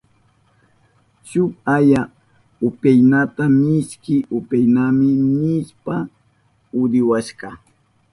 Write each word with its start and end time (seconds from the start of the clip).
Shuk 1.29 1.51
aya 1.75 2.01
upyanata 2.67 3.43
mishki 3.59 4.15
upyanami 4.37 5.09
nishpa 5.35 5.95
hudiwashka. 6.71 7.47